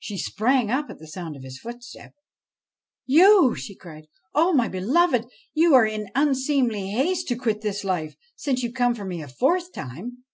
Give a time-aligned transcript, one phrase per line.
[0.00, 2.10] She sprang up at the sound of his footstep.'
[3.16, 4.50] You!' she cried.' Ah!
[4.50, 9.04] my beloved, you are in unseemly haste to quit this life, since you come for
[9.04, 10.24] me a fourth time.'